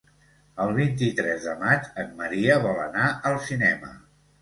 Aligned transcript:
El 0.65 0.73
vint-i-tres 0.77 1.45
de 1.51 1.55
maig 1.61 1.87
en 2.07 2.11
Maria 2.25 2.59
vol 2.67 2.85
anar 2.89 3.15
al 3.33 3.43
cinema. 3.53 3.97